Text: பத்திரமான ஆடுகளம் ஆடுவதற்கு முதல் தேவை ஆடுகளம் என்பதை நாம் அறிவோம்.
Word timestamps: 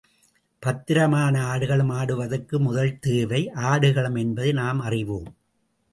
பத்திரமான 0.63 1.43
ஆடுகளம் 1.45 1.89
ஆடுவதற்கு 1.89 2.59
முதல் 2.59 2.99
தேவை 2.99 3.41
ஆடுகளம் 3.49 4.15
என்பதை 4.15 4.51
நாம் 4.51 4.79
அறிவோம். 4.79 5.29